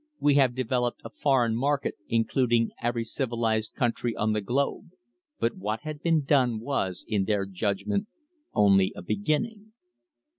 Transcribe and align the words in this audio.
We 0.19 0.33
have 0.33 0.55
developed 0.55 1.01
a 1.05 1.11
foreign 1.11 1.55
market, 1.55 1.93
including 2.09 2.71
every 2.81 3.03
civilised 3.03 3.75
country 3.75 4.15
on 4.15 4.33
the 4.33 4.41
globe." 4.41 4.93
But 5.39 5.57
what 5.57 5.81
had 5.81 6.01
been 6.01 6.23
done 6.23 6.59
was, 6.59 7.05
in 7.07 7.25
their 7.25 7.45
judgment, 7.45 8.07
only 8.51 8.91
a 8.95 9.03
beginning. 9.03 9.73